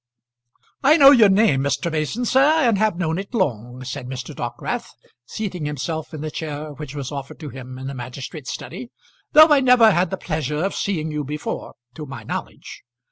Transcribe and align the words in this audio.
"I 0.81 0.97
know 0.97 1.11
your 1.11 1.29
name, 1.29 1.61
Mr. 1.61 1.91
Mason, 1.91 2.25
sir, 2.25 2.41
and 2.41 2.79
have 2.79 2.97
known 2.97 3.19
it 3.19 3.35
long," 3.35 3.83
said 3.83 4.07
Mr. 4.07 4.33
Dockwrath, 4.33 4.89
seating 5.27 5.65
himself 5.65 6.11
in 6.11 6.21
the 6.21 6.31
chair 6.31 6.73
which 6.73 6.95
was 6.95 7.11
offered 7.11 7.39
to 7.41 7.49
him 7.49 7.77
in 7.77 7.85
the 7.85 7.93
magistrate's 7.93 8.51
study; 8.51 8.89
"though 9.33 9.49
I 9.49 9.59
never 9.59 9.91
had 9.91 10.09
the 10.09 10.17
pleasure 10.17 10.63
of 10.65 10.73
seeing 10.73 11.11
you 11.11 11.23
before, 11.23 11.75
to 11.93 12.07
my 12.07 12.23
knowledge. 12.23 12.81